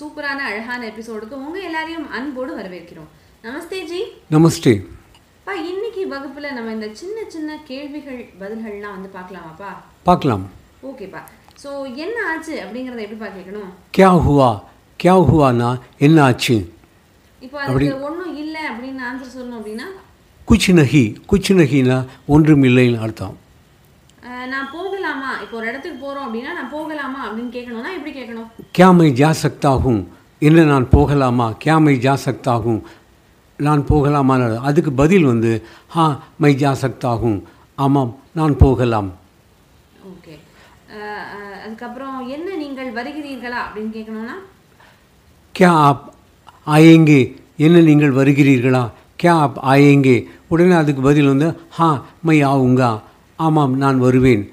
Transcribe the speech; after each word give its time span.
சூப்பரான 0.00 0.40
அழகான 0.50 0.92
எபிசோடுக்கு 0.92 1.36
உங்க 1.44 1.60
எல்லாரையும் 1.60 2.10
அன்போடு 2.10 2.58
வரவேற்கிறோம். 2.58 3.10
நமஸ்தே 3.44 3.84
ஜி. 3.84 4.00
நமஸ்தே. 4.30 4.72
பா 5.44 5.52
இன்னைக்கு 5.52 6.02
வகுப்புல 6.12 6.52
நம்ம 6.52 6.72
இந்த 6.72 6.88
சின்ன 6.92 7.24
சின்ன 7.28 7.58
கேள்விகள் 7.64 8.20
பதில்கள்லாம் 8.40 8.94
வந்து 8.96 9.10
பார்க்கலாமாப்பா? 9.14 9.70
பார்க்கலாம். 10.02 10.50
ஓகேப்பா 10.82 11.20
ஸோ 11.62 11.70
என்ன 11.94 12.16
ஆச்சு 12.30 12.54
அப்படிங்கறத 12.62 13.04
எப்படி 13.06 13.20
பார்க்கணும் 13.20 13.70
கியா 13.96 14.10
ஹுவா? 14.24 14.50
கியா 15.00 15.14
ஹுவானா? 15.28 15.78
என்ன 15.98 16.22
ஆச்சு? 16.22 16.56
இப்போ 17.40 17.60
அதுக்கு 17.60 18.02
ஒன்றும் 18.02 18.36
இல்லை 18.36 18.60
அப்படின்னு 18.70 19.02
ஆன்சர் 19.08 19.34
சொல்லணும் 19.36 19.58
அப்படின்னா? 19.60 19.86
குச்சி 20.44 20.72
நகி. 20.72 21.16
குச்சி 21.26 21.54
நகினா 21.54 22.04
ஒன்றும் 22.26 22.62
இல்லைன்னு 22.62 22.98
அர்த்தம். 22.98 23.36
நான் 24.51 24.67
போகலாமா 24.73 25.29
இப்போ 25.43 25.55
ஒரு 25.57 25.65
இடத்துக்கு 25.67 25.97
போறோம் 25.97 26.25
அப்படின்னா 26.25 26.51
நான் 26.53 26.71
போகலாமா 26.71 27.19
அப்படின்னு 27.27 27.51
கேட்கணும்னா 27.55 27.91
எப்படி 27.97 28.11
கேட்கணும் 28.13 28.49
क्या 28.71 28.87
मैं 28.93 29.09
जा 29.15 29.29
सकता 29.41 29.71
हूँ 29.83 29.95
என்ன 30.41 30.65
நான் 30.65 30.85
போகலாமா 30.93 31.47
क्या 31.63 31.75
मैं 31.79 31.95
जा 31.99 32.13
सकता 32.25 32.53
हूँ 32.65 32.75
நான் 33.59 33.81
போகலாமான்னு 33.87 34.59
அதுக்கு 34.67 34.91
பதில் 34.93 35.25
வந்து 35.25 35.51
ஹா 35.95 36.05
மை 36.41 36.51
ஜா 36.55 36.71
சக்தா 36.81 37.11
ஹூம் 37.21 37.39
ஆமாம் 37.77 38.11
நான் 38.33 38.53
போகலாம் 38.57 39.09
ஓகே 40.11 40.35
அதுக்கப்புறம் 41.63 42.17
என்ன 42.29 42.47
நீங்கள் 42.55 42.89
வருகிறீர்களா 42.91 43.59
அப்படின்னு 43.65 43.93
கேட்கணும்னா 43.97 44.37
क्या 45.55 45.71
आप 45.83 45.99
आएंगे 46.67 47.21
என்ன 47.59 47.77
நீங்கள் 47.81 48.17
வருகிறீர்களா 48.19 48.83
क्या 49.19 49.33
आप 49.45 49.55
आएंगे 49.73 50.17
உடனே 50.49 50.75
அதுக்கு 50.75 51.01
பதில் 51.01 51.29
வந்து 51.29 51.47
ஹா 51.77 51.89
மை 52.27 52.37
ஆவுங்கா 52.45 52.91
ஆமாம் 53.36 53.76
நான் 53.76 53.98
வருவேன். 53.98 54.50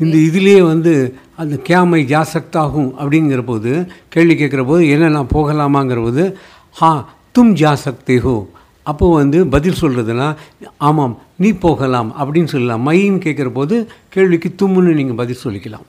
இந்த 0.00 0.16
இதிலேயே 0.16 0.62
வந்து 0.62 1.16
அந்த 1.36 1.56
கேமை 1.68 2.00
ஜாசக்தாகும் 2.12 2.90
அப்படிங்கிற 2.98 3.42
போது 3.46 3.92
கேள்வி 4.08 4.34
கேட்குற 4.34 4.66
போது 4.66 4.88
என்ன 4.88 5.08
நான் 5.08 5.32
போகலாமாங்கிற 5.32 6.02
போது 6.02 6.38
ஹா 6.70 7.08
தும் 7.38 7.54
ஜாசக்தே 7.62 8.18
ஹோ 8.18 8.48
அப்போ 8.82 9.12
வந்து 9.12 9.46
பதில் 9.46 9.80
சொல்கிறதுனா 9.80 10.36
ஆமாம் 10.76 11.18
நீ 11.36 11.50
போகலாம் 11.52 12.14
அப்படின்னு 12.18 12.44
சொல்லலாம். 12.44 12.88
மைன்னு 12.88 13.20
கேட்குற 13.26 13.48
போது 13.48 13.90
கேள்விக்கு 14.08 14.54
தும்முன்னு 14.62 14.94
நீங்கள் 14.94 15.14
பதில் 15.14 15.42
சொல்லிக்கலாம். 15.44 15.86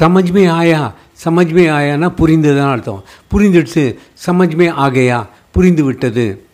சமஜ்மே 0.00 0.50
ஆயா. 0.50 0.94
சமஜ்மே 1.24 1.64
ஆயானா 1.78 2.12
புரிந்ததுதான் 2.16 2.70
அர்த்தம். 2.70 3.04
புரிந்துடுச்சு 3.34 3.96
சமஜ்மே 4.26 4.68
ஆகையா. 4.84 5.26
புரிந்து 5.50 5.84
விட்டது. 5.84 6.44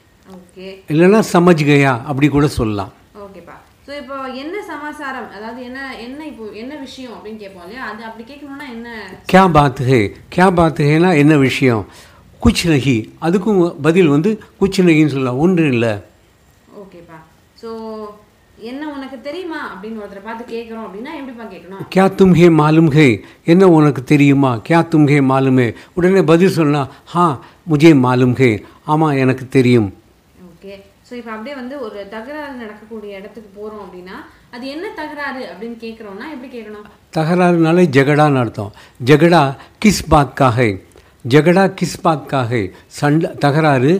இல்லைன்னா 0.92 1.20
சமஜ் 1.32 1.62
கயா 1.68 1.94
அப்படி 2.10 2.26
கூட 2.34 2.46
சொல்லலாம். 2.58 2.92
ஓகேப்பா 3.24 3.56
ஸோ 3.86 3.90
இப்போ 4.02 4.16
என்ன 4.42 4.54
சமாச்சாரம் 4.70 5.26
அதாவது 5.36 5.60
என்ன 5.68 5.80
என்ன 6.04 6.20
இப்போ 6.30 6.44
என்ன 6.60 6.72
விஷயம் 6.84 7.14
அப்படின்னு 7.16 7.40
கேட்போம் 7.42 7.64
இல்லையா? 7.66 7.82
அது 7.90 8.00
அப்படி 8.08 8.24
கேட்கணும்னா 8.30 8.66
என்ன? 8.76 8.88
கே 9.32 9.42
பாத் 9.56 9.82
ஹே. 9.88 9.98
கே 10.34 10.46
பாத் 10.58 10.80
ஹேனா 10.88 11.10
என்ன 11.22 11.34
விஷயம்? 11.46 11.82
குச் 12.44 12.62
நகி. 12.72 12.96
அதுக்கும் 13.26 13.60
பதில் 13.86 14.12
வந்து 14.14 14.30
குச் 14.60 14.80
நகின்னு 14.86 15.14
சொல்லலாம். 15.14 15.42
ஒன்று 15.44 15.66
இல்லை. 15.74 15.92
ஓகேப்பா 16.82 17.18
ஸோ 17.62 17.70
என்ன 18.70 18.82
உனக்கு 18.96 19.16
தெரியுமா 19.28 19.60
அப்படின்னு 19.72 20.00
ஒருத்தரை 20.02 20.22
பார்த்து 20.26 20.44
கேட்குறோம் 20.54 20.84
அப்படின்னா 20.86 21.12
எப்படிப்பா 21.20 21.44
கேட்கணும்? 21.52 21.84
கே 21.94 22.04
தும் 22.20 22.34
ஹே 22.40 22.48
மாலும் 22.60 22.90
என்ன 23.52 23.68
உனக்கு 23.78 24.04
தெரியுமா? 24.12 24.52
கியா 24.68 24.80
தும் 24.94 25.08
ஹே 25.12 25.20
மாலும் 25.32 25.62
உடனே 25.98 26.22
பதில் 26.32 26.56
சொன்னால் 26.58 26.90
ஹா 27.14 27.26
முஜே 27.70 27.92
மாலும்கே 28.06 28.50
ஆமாம் 28.92 29.20
எனக்கு 29.24 29.46
தெரியும். 29.58 29.88
ஸோ 31.06 31.12
இப்போ 31.18 31.30
அப்படியே 31.34 31.54
வந்து 31.60 31.74
ஒரு 31.86 31.98
தகராறு 32.14 32.54
நடக்கக்கூடிய 32.62 33.18
இடத்துக்கு 33.20 33.50
போகிறோம் 33.56 33.84
அப்படின்னா 33.84 34.16
அது 34.54 34.64
என்ன 34.74 34.86
தகராறு 35.00 35.42
அப்படின்னு 35.50 35.78
கேட்குறோம்னா 35.84 36.26
எப்படி 36.34 36.48
கேட்கணும் 36.54 36.86
தகராறுனாலே 37.16 37.84
ஜெகடான்னு 37.96 38.40
அர்த்தம். 38.42 38.72
ஜெகடா 39.00 39.42
கிஸ் 39.84 40.04
பாத் 40.12 40.34
கா 40.40 40.48
ஹை 40.56 40.68
ஜெகடா 41.24 41.64
கிஸ் 41.78 42.00
பாத் 42.04 42.26
கா 42.32 42.40
ஹை 42.50 42.62
சண்டை 42.98 43.28
தகராறு 43.44 43.92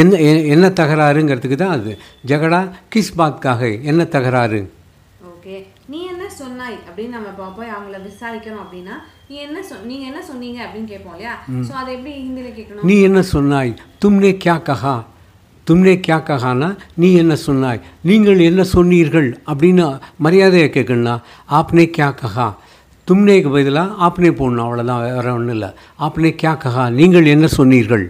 என்ன 0.00 0.12
என்ன 0.54 0.66
தகராறுங்கிறதுக்கு 0.80 1.58
தான் 1.62 1.76
அது. 1.78 1.92
ஜெகடா 2.30 2.60
கிஸ் 2.94 3.14
பாத் 3.20 3.40
கா 3.44 3.54
ஹை 3.60 3.72
என்ன 3.90 4.02
தகராறு? 4.16 4.60
ஓகே. 5.32 5.56
நீ 5.92 6.00
என்ன 6.12 6.24
சொன்னாய் 6.40 6.76
அப்படின்னு 6.88 7.14
நம்ம 7.16 7.30
இப்போ 7.32 7.46
போய் 7.56 7.74
அவங்கள 7.76 7.96
விசாரிக்கிறோம் 8.04 8.62
அப்படின்னா 8.64 8.96
நீ 9.30 9.36
என்ன 9.46 9.58
சொ 9.70 9.74
நீங்க 9.90 10.04
என்ன 10.10 10.20
சொன்னீங்க 10.30 10.58
அப்படின்னு 10.66 10.90
கேட்போம் 10.92 11.14
இல்லையா? 11.16 11.34
ஸோ 11.68 11.72
அதை 11.80 11.90
எப்படி 11.96 12.12
ஹிந்தியில் 12.20 12.56
கேட்கணும் 12.58 12.86
நீ 12.90 12.96
என்ன 13.08 13.22
சொன்னாய்? 13.34 13.72
தும்னே 14.04 14.32
கியா 14.44 14.56
கஹா? 14.68 14.94
தும்னே 15.68 15.92
கியா 16.04 16.16
கஹானா? 16.28 16.68
நீ 17.00 17.08
என்ன 17.22 17.34
சொன்னாய்? 17.46 17.80
நீங்கள் 18.08 18.40
என்ன 18.48 18.62
சொன்னீர்கள்? 18.72 19.28
அப்படின்னு 19.50 19.84
மரியாதையை 20.24 20.68
கேட்கணும்னா 20.76 21.14
ஆப்னே 21.58 21.84
கியா 21.96 22.08
கஹா. 22.22 22.46
தும்னேக்கு 23.08 23.50
பதிலாக 23.56 23.94
ஆப்னே 24.06 24.30
போடணும் 24.40 24.64
அவ்வளோதான் 24.64 25.02
வேற 25.04 25.26
ஒன்றும் 25.36 25.54
இல்லை. 25.56 25.70
ஆப்னே 26.06 26.30
கியா 26.40 26.52
கஹா 26.64 26.84
நீங்கள் 26.98 27.30
என்ன 27.34 27.46
சொன்னீர்கள்? 27.58 28.04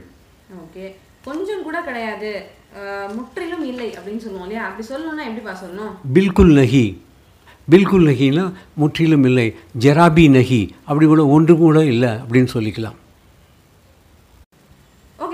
ஓகே. 0.62 0.86
கொஞ்சம் 1.28 1.62
கூட 1.68 1.80
கிடையாது. 1.88 2.32
முற்றிலும் 3.16 3.64
இல்லை 3.70 3.88
அப்படின்னு 3.96 4.24
சொல்லுவோம் 4.24 4.46
இல்லையா? 4.48 4.64
அப்படி 4.68 4.84
சொல்லணும்னா 4.92 5.24
எப்படிப்பா 5.28 5.54
சொல்லணும்? 5.62 5.92
பில்குல் 6.14 6.52
நஹி. 6.60 6.86
பில்குல் 7.72 8.08
நஹினா 8.10 8.44
முற்றிலும் 8.80 9.24
இல்லை. 9.30 9.46
ஜெராபி 9.84 10.24
நஹி. 10.38 10.62
அப்படி 10.88 11.06
கூட 11.12 11.24
ஒன்று 11.36 11.54
கூட 11.64 11.78
இல்லை 11.92 12.12
அப்படின்னு 12.22 12.52
சொல்லிக்கலாம். 12.56 12.98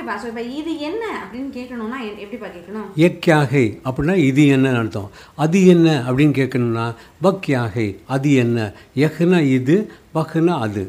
ஓகேப்பா 0.09 0.23
ஸோ 0.23 0.29
இப்போ 0.33 0.43
இது 0.59 0.73
என்ன 0.89 1.05
அப்படின்னு 1.23 1.51
கேட்கணும்னா 1.57 1.99
எப்படிப்பா 2.25 2.49
கேட்கணும்? 2.57 2.89
எக்யாகை 3.07 3.65
அப்படின்னா 3.89 4.15
இது 4.29 4.43
என்ன 4.55 4.73
அர்த்தம். 4.81 5.11
அது 5.45 5.59
என்ன 5.73 5.89
அப்படின்னு 6.07 6.35
கேட்கணும்னா 6.41 6.87
பக்யாகை 7.25 7.89
அது 8.15 8.31
என்ன? 8.45 8.59
எஹ்னா 9.07 9.41
இது 9.57 9.77
பஹ்னா 10.17 10.55
அது. 10.67 10.85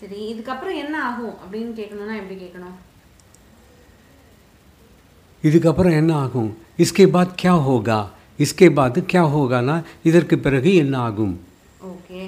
சரி 0.00 0.18
இதுக்கப்புறம் 0.32 0.78
என்ன 0.84 0.94
ஆகும் 1.08 1.34
அப்படின்னு 1.42 1.72
கேட்கணும்னா 1.80 2.16
எப்படி 2.22 2.36
கேட்கணும்? 2.44 2.76
இதுக்கப்புறம் 5.44 5.96
என்ன 6.00 6.12
ஆகும்? 6.24 6.50
இஸ்கே 6.84 7.06
பாத் 7.16 7.36
கியா 7.40 7.54
ஹோகா? 7.68 8.00
இஸ்கே 8.44 8.68
பாத் 8.78 9.00
கியா 9.10 9.24
ஹோகானா? 9.34 9.76
இதற்கு 10.08 10.36
பிறகு 10.46 10.70
என்ன 10.84 10.94
ஆகும்? 11.08 11.34
ஓகே. 11.92 12.20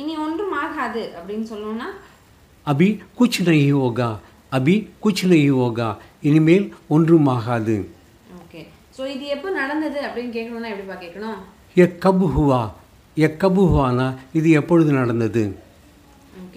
இனி 0.00 0.14
ஒன்றும் 0.26 0.54
ஆகாது 0.64 1.02
அப்படின்னு 1.18 1.46
சொல்லணும்னா? 1.52 1.88
அபி 2.66 2.88
குச் 3.18 3.40
நஹி 3.48 3.70
ஹோகா? 3.78 4.10
அபி 4.52 4.74
குச் 5.04 5.24
நஹி 5.30 5.48
ஹோகா 5.58 5.88
இனிமேல் 6.28 6.66
ஒன்றும் 6.88 7.28
ஆகாது 7.34 7.76
ஓகே. 8.40 8.60
ஸோ 8.96 9.02
இது 9.14 9.24
எப்போ 9.34 9.48
நடந்தது 9.60 9.98
அப்படின்னு 10.06 10.32
கேட்கணும்னா 10.36 10.70
எப்படிப்பா 10.72 10.96
கேட்கணும்? 11.04 11.38
எ 11.76 11.86
கப் 12.04 12.24
ஹுவா. 12.34 12.62
எ 13.16 13.28
கபு 13.42 13.62
ஹுவானா? 13.70 14.06
இது 14.32 14.48
எப்பொழுது 14.50 14.90
நடந்தது? 14.92 15.42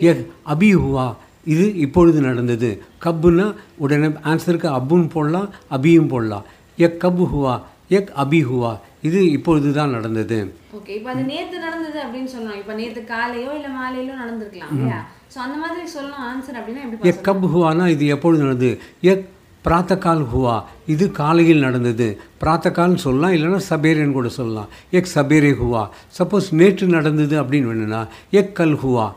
எ 0.10 0.12
அபி 0.54 0.70
ஹுவா 0.82 1.06
இது 1.46 1.66
இப்பொழுது 1.76 2.20
நடந்தது. 2.22 2.70
கப்புன்னா 3.06 3.46
உடனே 3.78 4.08
ஆன்சருக்கு 4.32 4.70
அப்புன்னு 4.78 5.10
போடலாம் 5.10 5.48
அபியும் 5.72 6.12
போடலாம். 6.14 6.46
எ 6.78 6.88
கபு 7.04 7.26
ஹுவா? 7.34 7.54
எக் 7.90 8.12
அபி 8.24 8.40
ஹுவா. 8.50 8.72
இது 9.08 9.20
இப்பொழுது 9.36 9.70
தான் 9.78 9.94
நடந்தது. 9.98 10.40
ஓகே 10.78 10.92
இப்போ 10.98 11.10
அது 11.14 11.24
நேத்து 11.32 11.56
நடந்தது 11.68 11.98
அப்படின்னு 12.06 12.30
சொல்லணும் 12.34 12.60
இப்போ 12.62 12.74
நேத்து 12.80 13.02
காலையோ 13.14 13.52
இல்ல 13.60 13.70
மாலையிலோ 13.80 14.16
நடந்திருக்கலாம் 14.24 14.74
இல்லையா? 14.76 15.00
ஸோ 15.34 15.38
அந்த 15.46 15.56
மாதிரி 15.64 15.88
சொல்லணும் 15.96 16.26
ஆன்சர் 16.32 16.60
அப்படின்னா 16.60 16.84
எப்படி 16.86 17.12
எக் 17.12 17.24
கப் 17.30 17.48
ஹுவானா 17.54 17.88
இது 17.96 18.06
எப்பொழுது 18.16 18.44
நடந்தது? 18.46 18.74
எக் 19.14 19.26
பிராத்தகால் 19.66 20.24
ஹுவா 20.32 20.56
இது 20.94 21.06
காலையில் 21.20 21.64
நடந்தது. 21.68 22.08
பிராத்தகால்னு 22.42 23.04
சொல்லலாம் 23.06 23.36
இல்லைன்னா 23.36 23.62
சபேரேன்னு 23.70 24.18
கூட 24.18 24.30
சொல்லலாம். 24.40 24.70
Egg 24.98 25.14
சபேரே 25.16 25.52
Hua. 25.62 25.84
சப்போஸ் 26.18 26.50
நேற்று 26.60 26.88
நடந்தது 26.98 27.36
அப்படின்னு 27.42 27.70
வேணும்னா 27.72 28.02
எக் 28.42 28.54
கல் 28.60 28.78
ஹுவா 28.84 29.08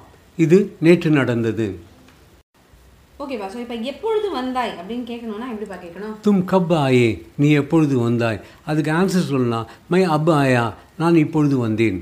இது 0.45 0.59
நேற்று 0.87 1.11
நடந்தது. 1.21 1.67
ஓகேப்பா 3.19 3.47
ஸோ 3.53 3.59
இப்போ 3.63 3.77
எப்பொழுது 3.91 4.29
வந்தாய் 4.33 4.73
அப்படின்னு 4.79 5.07
கேட்கணும்னா 5.09 5.47
எப்படிப்பா 5.53 5.77
கேட்கணும்? 5.77 6.13
தும் 6.27 6.43
கப் 6.45 6.75
ஆயே 6.81 7.09
நீ 7.37 7.49
எப்பொழுது 7.61 7.95
வந்தாய்? 8.01 8.39
அதுக்கு 8.67 8.91
ஆன்சர் 8.99 9.31
சொல்லலாம். 9.31 9.65
மை 9.91 10.03
அப் 10.17 10.31
ஆயா 10.37 10.65
நான் 10.97 11.23
இப்பொழுது 11.25 11.57
வந்தேன். 11.65 11.99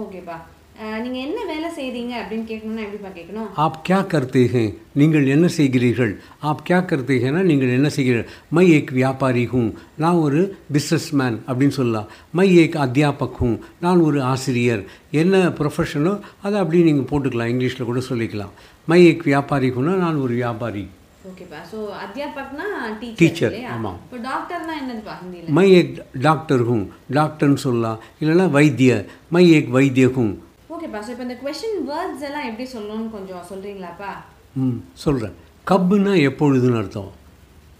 ஓகேப்பா 0.00 0.36
அஹ், 0.80 0.98
நீங்க 1.02 1.18
என்ன 1.18 1.38
வேலை 1.50 1.68
செய்றீங்க 1.76 2.12
அப்படின்னு 2.18 2.46
கேட்கணும்னா 2.48 2.82
எப்படிப்பா 2.84 3.10
கேட்கணும்? 3.10 3.46
ஆப் 3.64 3.78
கியா 3.84 4.00
கர்த்தே 4.06 4.42
ஹே 4.46 4.64
நீங்கள் 4.94 5.26
என்ன 5.34 5.46
செய்கிறீர்கள்? 5.54 6.12
ஆப் 6.42 6.62
கியா 6.66 6.80
கர்த்தே 6.84 7.16
ஹேனா 7.22 7.42
நீங்கள் 7.42 7.72
என்ன 7.76 7.88
செய்கிறீர்கள்? 7.94 8.28
மை 8.50 8.64
ஏக் 8.74 8.92
வியாபாரி 8.92 9.44
ஹூம் 9.52 9.70
நான் 9.96 10.20
ஒரு 10.24 10.40
பிஸ்னஸ் 10.74 11.10
மேன் 11.12 11.38
அப்படின்னு 11.48 11.78
சொல்லலாம். 11.78 12.08
மை 12.32 12.48
ஏக் 12.56 12.76
அத்தியாபக் 12.84 13.38
ஹூம் 13.40 13.56
நான் 13.80 14.04
ஒரு 14.08 14.20
ஆசிரியர். 14.30 14.82
என்ன 15.22 15.34
ப்ரொஃபஷனோ 15.58 16.14
அதை 16.42 16.56
அப்படி 16.62 16.82
நீங்கள் 16.84 17.10
போட்டுக்கலாம். 17.10 17.52
இங்கிலீஷில் 17.54 17.90
கூட 17.90 18.02
சொல்லிக்கலாம். 18.10 18.54
மை 18.88 19.00
ஏக் 19.08 19.24
வியாபாரி 19.28 19.68
ஹூனா 19.76 19.94
நான் 20.02 20.22
ஒரு 20.24 20.34
வியாபாரி 20.40 20.84
ஓகேப்பா 21.28 21.60
ஸோ 21.70 21.78
அத்தியாபக்னா 22.04 22.66
டீச்சர் 23.00 23.16
Teacher, 23.20 23.48
இல்லையா 23.50 23.70
ஆமா. 23.76 23.92
இப்போ 24.04 24.18
டாக்டர்னா 24.28 24.74
என்னதுப்பா 24.82 25.14
ஹிந்தியில் 25.20 25.54
மை 25.56 25.66
ஏக் 25.78 25.94
டாக்டர் 26.26 26.62
ஹூம் 26.68 26.84
டாக்டர்னு 27.18 27.60
சொல்லலாம் 27.64 27.98
இல்லைன்னா 28.20 28.46
வைத்திய 28.56 28.92
மை 29.36 29.44
ஏக் 29.56 29.70
வைத்திய 29.76 30.08
ஹூம் 30.16 30.32
ஓகேப்பா 30.74 31.00
ஸோ 31.06 31.10
இப்போ 31.14 31.24
இந்த 31.26 31.36
கொஷின் 31.42 31.78
வேர்ட்ஸ் 31.90 32.24
எல்லாம் 32.28 32.46
எப்படி 32.50 32.66
சொல்லணும்னு 32.74 33.10
கொஞ்சம் 33.16 33.44
சொல்றீங்களாப்பா 33.50 34.12
ம் 34.60 34.78
சொல்கிறேன் 35.04 35.36
கப்புன்னா 35.66 36.12
எப்பொழுதுன்னு 36.28 36.80
அர்த்தம். 36.82 37.10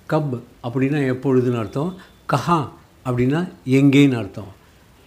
கப் 0.08 0.34
அப்படின்னா 0.66 1.00
எப்பொழுதுன்னு 1.12 1.60
அர்த்தம். 1.62 1.90
கஹா 2.32 2.58
அப்படின்னா 3.06 3.40
எங்கேன்னு 3.78 4.16
அர்த்தம். 4.20 4.50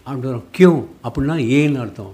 அப்புறம் 0.07 0.43
கியூ 0.51 0.69
அப்படின்னா 1.05 1.35
ஏன்னு 1.57 1.79
அர்த்தம். 1.83 2.13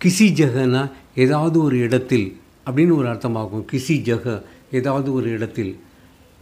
கிசி 0.00 0.26
ஜகனா 0.40 0.82
ஏதாவது 1.16 1.56
ஒரு 1.66 1.76
இடத்தில். 1.86 2.26
அப்படின்னு 2.66 2.96
ஒரு 2.96 3.08
அர்த்தமாகும். 3.08 3.64
கிசி 3.72 4.00
ஜக 4.00 4.42
ஏதாவது 4.70 5.12
ஒரு 5.12 5.30
இடத்தில். 5.30 5.78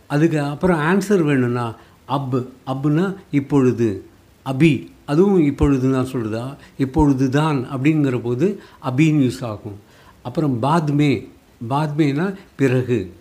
அதுக்கு 0.07 0.41
அப்புறம் 0.41 0.79
ஆன்சர் 0.79 1.21
வேணும்னா 1.21 1.75
அப் 2.05 2.37
அப்புன்னா 2.67 3.17
இப்பொழுது. 3.31 4.05
அபி 4.47 4.91
அதுவும் 5.07 5.45
இப்பொழுது 5.45 5.93
தான் 5.93 6.07
சொல்லுதா? 6.07 6.57
இப்பொழுது 6.77 7.31
தான் 7.31 7.67
அப்படிங்கிற 7.77 8.21
போது 8.23 8.63
அபின்னு 8.85 9.31
யூஸ் 9.31 9.45
ஆகும். 9.45 9.79
அப்புறம் 10.23 10.63
பாத்மே. 10.63 11.29
பாத்மேனா 11.71 12.35
பிறகு. 12.57 13.13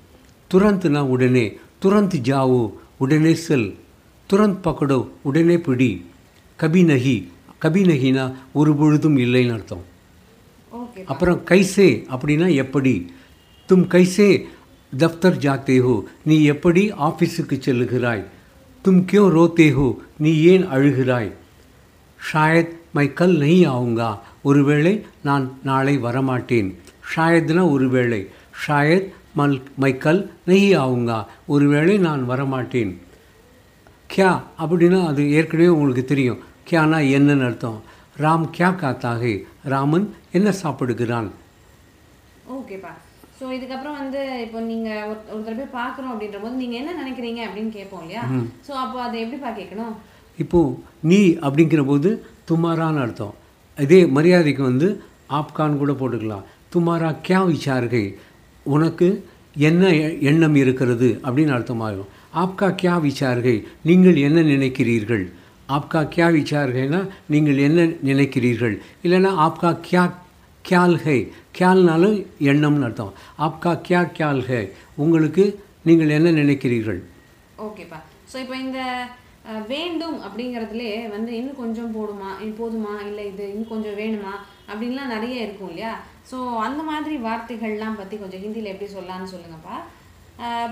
துரந்த்னா 0.53 0.99
உடனே. 0.99 1.57
துரந்த் 1.81 2.13
ஜாவோ 2.23 2.73
உடனே 2.97 3.33
செல். 3.33 3.77
துரந்த் 4.33 4.57
பக்கடோ 4.63 5.07
உடனே 5.21 5.57
பிடி. 5.57 6.05
கபி 6.59 6.83
நகி. 6.85 7.27
கபி 7.61 7.83
நகினா 7.83 8.33
ஒரு 8.53 8.75
பொழுதும் 8.75 9.17
இல்லைன்னு 9.17 9.53
அர்த்தம். 9.53 9.90
அப்புறம் 11.05 11.41
கைசே 11.45 12.05
அப்படின்னா 12.09 12.53
எப்படி? 12.53 13.13
தும் 13.67 13.87
கைசே 13.87 14.43
தஃப்தர் 14.97 15.37
ஜாத்தே 15.37 15.81
ஹோ 15.81 16.03
நீ 16.25 16.43
எப்படி 16.43 16.91
ஆஃபீஸுக்கு 16.91 17.59
செல்லுகிறாய்? 17.65 18.23
தும் 18.83 19.05
கியோ 19.11 19.25
ரோத்தே 19.37 19.73
ஹோ 19.73 19.97
நீ 20.17 20.41
ஏன் 20.41 20.67
அழுகிறாய்? 20.67 21.31
ஷாயத் 22.33 22.79
மை 22.93 23.13
கல் 23.13 23.37
நெய் 23.37 23.69
ஆகுங்கா 23.69 24.19
ஒருவேளை 24.41 25.05
நான் 25.23 25.59
நாளை 25.63 25.97
வரமாட்டேன். 25.97 26.75
ஷாயத்னா 27.15 27.71
ஒருவேளை. 27.71 28.29
ஷாயத் 28.67 29.07
மல் 29.37 29.61
மை 29.77 29.97
கல் 29.97 30.31
நெய் 30.45 30.77
ஆவுங்கா? 30.77 31.25
ஒருவேளை 31.47 31.97
நான் 31.97 32.29
வரமாட்டேன். 32.29 32.97
கியா 34.15 34.41
அப்படின்னா 34.59 35.05
அது 35.05 35.31
ஏற்கனவே 35.31 35.69
உங்களுக்கு 35.69 36.05
தெரியும். 36.05 36.39
கியானா 36.69 36.99
என்னன்னு 37.15 37.45
அர்த்தம். 37.45 37.81
ராம் 38.17 38.49
கியா 38.57 38.69
காத்தாகே. 38.75 39.43
ராமன் 39.63 40.13
என்ன 40.31 40.51
சாப்பிடுகிறான்? 40.51 41.31
ஓகேப்பா 42.49 42.91
ஸோ 43.41 43.43
இதுக்கப்புறம் 43.43 43.97
வந்து 43.97 44.41
இப்போ 44.41 44.59
நீங்க 44.59 44.89
ஒரு- 45.09 45.35
ஒருத்தர் 45.35 45.59
போய் 45.61 45.81
பார்க்குறோம் 45.81 46.11
அப்படின்ற 46.11 46.41
போது 46.41 46.55
நீங்க 46.55 46.75
என்ன 46.75 46.91
நினைக்கிறீங்க 46.91 47.47
அப்படின்னு 47.47 47.69
கேட்போம் 47.69 47.99
இல்லையா? 47.99 48.21
ஸோ 48.67 48.71
அப்போ 48.71 49.01
அதை 49.01 49.21
எப்படிப்பா 49.21 49.49
கேட்கணும்? 49.49 49.93
இப்போது 50.37 50.77
நீ 51.01 51.29
அப்படிங்கிற 51.29 51.85
போது 51.85 52.25
துமாரான்னு 52.51 52.99
அர்த்தம். 52.99 53.33
இதே 53.77 54.05
மரியாதைக்கு 54.05 54.63
வந்து 54.63 55.03
ஆப்கான் 55.29 55.77
கூட 55.77 55.91
போட்டுக்கலாம். 55.91 56.43
துமாரா 56.75 57.15
கியா 57.27 57.41
விசார்கை? 57.45 58.15
உனக்கு 58.63 59.27
என்ன 59.57 59.93
எண்ணம் 60.19 60.55
இருக்கிறது? 60.55 61.19
அப்படின்னு 61.23 61.53
அர்த்தமாகும். 61.53 62.09
ஆப்கா 62.35 62.75
கியா 62.81 63.01
விசார்கை? 63.01 63.63
நீங்கள் 63.83 64.15
என்ன 64.15 64.41
நினைக்கிறீர்கள்? 64.41 65.33
ஆப்கா 65.75 66.01
கியா 66.13 66.27
விசார்கைனா 66.37 66.99
நீங்கள் 67.33 67.59
என்ன 67.67 67.81
நினைக்கிறீர்கள்? 68.09 68.75
இல்லைன்னா 69.05 69.31
ஆப்கா 69.45 69.71
கியா 69.87 70.03
கியால் 70.65 70.97
ஹை. 71.03 71.19
கியால்னாலும் 71.57 72.17
எண்ணம்னு 72.51 72.85
அர்த்தம். 72.87 73.13
ஆப்கா 73.45 73.71
கியா 73.87 74.01
கியால்ஹை 74.17 74.61
உங்களுக்கு 75.03 75.43
நீங்கள் 75.87 76.15
என்ன 76.17 76.29
நினைக்கிறீர்கள்? 76.41 76.99
ஓகேப்பா. 77.65 77.99
ஸோ 78.31 78.35
இப்போ 78.43 78.55
இந்த 78.65 78.79
வேண்டும் 79.71 80.17
அப்படிங்கிறதுலே 80.25 80.89
வந்து 81.13 81.31
இன்னும் 81.37 81.61
கொஞ்சம் 81.61 81.93
போடுமா? 81.95 82.31
போதுமா? 82.59 82.93
இல்லை 83.07 83.23
இது 83.31 83.43
இன்னும் 83.53 83.71
கொஞ்சம் 83.73 83.97
வேணுமா? 84.01 84.33
அப்படின்லாம் 84.71 85.13
நிறைய 85.15 85.45
இருக்கும் 85.45 85.71
இல்லையா? 85.71 85.93
ஸோ 86.31 86.37
அந்த 86.65 86.81
மாதிரி 86.89 87.15
வார்த்தைகள்லாம் 87.27 87.97
பற்றி 88.01 88.17
கொஞ்சம் 88.23 88.43
ஹிந்தியில் 88.43 88.71
எப்படி 88.73 88.89
சொல்லலாம்னு 88.95 89.33
சொல்லுங்கப்பா. 89.33 89.77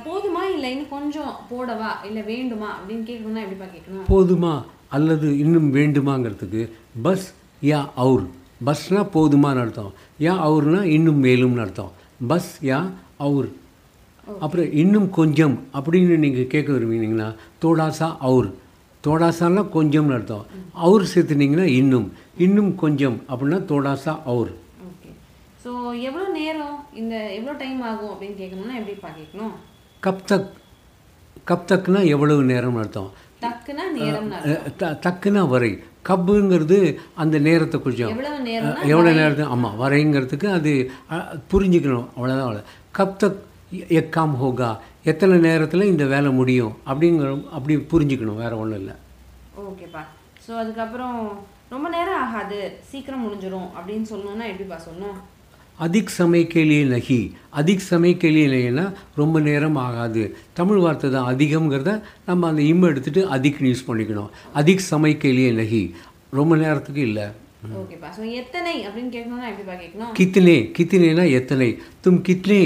போதுமா 0.05 0.53
இல்லை 0.53 0.71
இன்னும் 0.71 0.89
கொஞ்சம் 0.89 1.35
போடவா? 1.51 2.05
இல்லை 2.05 2.21
வேண்டுமா? 2.21 2.77
அப்படின்னு 2.77 3.07
கேட்கணும்னா 3.09 3.45
எப்படிப்பா 3.45 3.65
கேட்கணும்? 3.65 4.09
போதுமா 4.09 4.63
அல்லது 4.87 5.37
இன்னும் 5.37 5.73
வேண்டுமாங்கிறதுக்கு 5.73 6.71
பஸ் 7.01 7.33
யா 7.63 7.89
அவுர். 7.95 8.25
பஸ்னா 8.65 9.07
போதுமான்னு 9.13 9.59
அர்த்தம். 9.59 9.93
யா 10.19 10.33
அவுர்னா 10.47 10.81
இன்னும் 10.81 11.23
மேலும்னு 11.23 11.59
அர்த்தம். 11.59 11.91
பஸ் 12.27 12.63
யா 12.63 12.91
அவுர். 13.19 13.51
அப்புறம் 14.39 14.71
இன்னும் 14.71 15.09
கொஞ்சம் 15.09 15.63
அப்படின்னு 15.73 16.17
நீங்கள் 16.17 16.47
கேட்க 16.47 16.73
விரும்பினீங்கன்னா 16.73 17.35
தோடாசா 17.61 18.15
அவுர். 18.21 18.53
தோடாசானா 19.07 19.61
கொஞ்சம்னு 19.73 20.13
அர்த்தம். 20.13 20.45
அவுர் 20.83 21.05
சேர்த்துனீங்கன்னா 21.15 21.63
இன்னும். 21.63 22.11
இன்னும் 22.37 22.75
கொஞ்சம் 22.75 23.21
அப்படின்னா 23.29 23.59
தோடாசா 23.71 24.19
அவுர். 24.25 24.51
ஸோ 25.65 25.71
எவ்வளோ 26.01 26.27
நேரம் 26.33 26.85
இந்த 26.93 27.15
எவ்வளோ 27.31 27.53
டைம் 27.57 27.81
ஆகும் 27.81 28.11
அப்படின்னு 28.11 28.37
கேட்கணும்னா 28.37 28.77
எப்படிப்பா 28.77 29.09
கேட்கணும்? 29.17 29.55
கப் 30.03 30.25
தக் 30.27 30.49
கப் 31.47 31.67
தக்னா 31.71 32.05
எவ்வளவு 32.07 32.43
நேரம்னு 32.43 32.79
அர்த்தம்? 32.79 33.09
டக்குனா 33.41 33.83
நேரம்னா 33.97 34.37
அஹ், 34.47 34.73
த- 34.75 34.95
தக்குனா 35.05 35.47
வரை. 35.47 35.71
கப்புங்கிறது 36.05 36.77
அந்த 37.15 37.39
நேரத்தை 37.39 37.81
கொஞ்சம். 37.81 38.11
எவ்வளோ 38.89 39.09
நேரத்துக்கு 39.11 39.51
ஆமாம் 39.51 39.79
வரைங்கிறதுக்கு 39.81 40.47
அது 40.51 40.71
புரிஞ்சுக்கணும். 41.51 42.07
அவ்வளோதான் 42.15 42.47
அவ்வளோ 42.47 42.63
கப் 42.95 43.17
தக் 43.17 43.39
எக்காம் 43.97 44.35
ஹோகா. 44.35 44.69
எத்தனை 45.03 45.37
நேரத்தில் 45.39 45.81
இந்த 45.83 46.05
வேலை 46.05 46.31
முடியும்? 46.31 46.73
அப்படிங்கிற 46.87 47.27
அப்படி 47.51 47.75
புரிஞ்சுக்கணும். 47.91 48.35
வேறு 48.35 48.59
ஒன்றும் 48.59 48.79
இல்லை. 48.79 48.95
ஓகேப்பா 49.63 50.03
ஸோ 50.45 50.53
அதுக்கப்புறம் 50.57 51.17
ரொம்ப 51.69 51.87
நேரம் 51.89 52.21
ஆகாது. 52.23 52.59
சீக்கிரம் 52.81 53.23
முடிஞ்சிரும் 53.25 53.69
அப்படின்னு 53.77 54.07
சொல்லணும்னா 54.09 54.47
எப்படிப்பா 54.47 54.79
சொல்லணும்? 54.85 55.19
அதிக் 55.85 56.13
சமய 56.17 56.43
நகி. 56.93 57.19
அதிக் 57.59 57.85
சமய 57.89 58.13
கேலியே 58.21 58.47
நகினா 58.53 58.85
ரொம்ப 59.15 59.39
நேரம் 59.49 59.77
ஆகாது. 59.87 60.23
தமிழ் 60.59 60.81
வார்த்தை 60.85 61.09
தான் 61.11 61.29
அதிகம்ங்கிறத 61.33 61.91
நம்ம 62.25 62.47
அந்த 62.51 62.61
இம் 62.71 62.87
எடுத்துட்டு 62.91 63.21
அதிக்னு 63.35 63.69
யூஸ் 63.71 63.87
பண்ணிக்கணும். 63.87 64.31
அதிக் 64.61 64.87
சமய 64.91 65.15
கேலியே 65.23 65.51
நகி. 65.61 65.83
ரொம்ப 66.39 66.55
நேரத்துக்கு 66.63 67.01
இல்லை. 67.01 67.27
ஓகேப்பா 67.77 68.09
ஸோ 68.17 68.23
எத்தனை 68.41 68.73
தும் 72.05 72.21
கித்னே. 72.27 72.61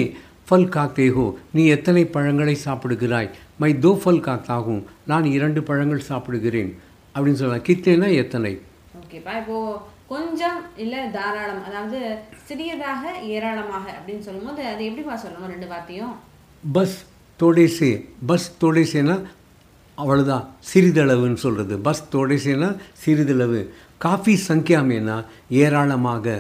ஃபல் 0.50 0.68
காத்தே 0.75 1.06
ஹோ. 1.15 1.25
நீ 1.54 1.63
எத்தனை 1.75 2.01
பழங்களை 2.15 2.56
சாப்பிடுகிறாய்? 2.65 3.30
மை 3.62 3.69
தோ 3.86 3.92
ஃபல் 4.04 4.25
காத்தாகும். 4.27 4.83
நான் 5.12 5.25
இரண்டு 5.38 5.63
பழங்கள் 5.69 6.07
சாப்பிடுகிறேன். 6.10 6.71
அப்படின்னு 7.15 7.39
சொல்லலாம் 7.42 7.68
கித்னேனா 7.69 8.10
எத்தனை? 8.24 8.51
ஓகேப்பா 9.13 9.33
இப்போ 9.42 9.57
கொஞ்சம் 10.12 10.60
இல்லை 10.83 11.00
தாராளம். 11.15 11.60
அதாவது 11.68 11.98
சிறியதாக 12.48 13.01
ஏராளமாக 13.33 13.86
அப்படின்னு 13.98 14.24
சொல்லும்போது 14.27 14.62
அது 14.69 14.81
எப்படிப்பா 14.89 15.15
சொல்லணும்? 15.24 15.51
ரெண்டு 15.54 15.68
வார்த்தையும். 15.71 16.13
பஸ் 16.75 16.95
தோடேசே. 17.42 17.89
பஸ் 18.30 18.48
தோடேசேனா 18.62 19.15
அவ்வளோதான் 19.98 20.48
சிறிதளவுன்னு 20.69 21.42
சொல்கிறது 21.44 21.77
பஸ் 21.88 22.04
தோடேசேனா 22.15 22.69
சிறிதளவு. 23.04 23.62
காஃபி 24.05 24.36
சங்கியாமேனா 24.48 25.17
ஏராளமாக. 25.65 26.36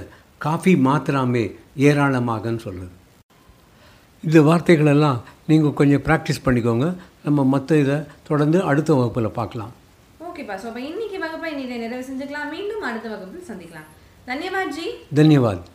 காஃபி 0.47 0.73
மாத்திராமே 0.87 1.45
ஏராளமாகன்னு 1.89 2.65
சொல்கிறது 2.65 2.93
இந்த 4.23 4.41
வார்த்தைகளெல்லாம் 4.49 5.21
நீங்கள் 5.51 5.77
கொஞ்சம் 5.79 6.05
ப்ராக்டிஸ் 6.09 6.43
பண்ணிக்கோங்க. 6.47 6.89
நம்ம 7.27 7.39
மற்ற 7.53 7.77
இதை 7.85 7.99
தொடர்ந்து 8.31 8.59
அடுத்த 8.71 8.91
வகுப்பில் 8.99 9.37
பார்க்கலாம். 9.39 9.73
ஓகேப்பா 10.33 10.55
ஸோ 10.61 10.67
அப்போ 10.69 10.79
இன்னைக்கு 10.79 11.17
வகுப்பை 11.19 11.49
இன்னைக்கு 11.51 11.75
நிறைவு 11.83 12.03
செஞ்சுக்கலாம். 12.09 12.49
மீண்டும் 12.49 12.81
அடுத்த 12.81 13.07
வகுப்பில் 13.09 13.49
சந்திக்கலாம். 13.49 13.89
தன்யவாத் 14.27 14.71
ஜி. 14.77 14.85
தன்யவாத். 15.15 15.65